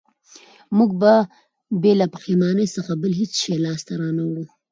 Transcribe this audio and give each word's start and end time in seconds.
موږ 0.77 0.91
به 1.01 1.13
بې 1.81 1.91
له 1.99 2.05
پښېمانۍ 2.13 2.67
څخه 2.75 2.91
بل 3.01 3.11
هېڅ 3.19 3.31
شی 3.41 3.55
لاسته 3.65 3.93
را 4.01 4.09
نه 4.17 4.23
وړو 4.27 4.45